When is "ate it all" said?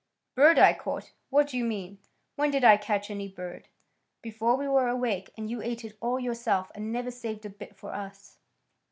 5.61-6.19